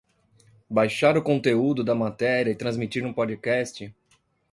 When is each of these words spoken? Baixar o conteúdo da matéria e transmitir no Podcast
Baixar 0.67 1.15
o 1.15 1.21
conteúdo 1.21 1.83
da 1.83 1.93
matéria 1.93 2.49
e 2.49 2.55
transmitir 2.55 3.03
no 3.03 3.13
Podcast 3.13 3.93